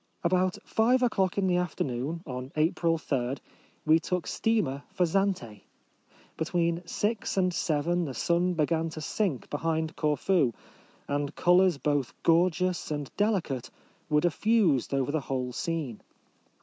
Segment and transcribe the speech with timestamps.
[0.23, 3.35] About five o'clock in the after noon, on April 3,
[3.85, 5.61] we took steamer for Zante.
[6.37, 10.53] Between six and seven the sun began to sink behind Corfu,
[11.07, 13.69] and colours both gorgeous and deli cate
[14.09, 16.01] were diffused over the whole scene.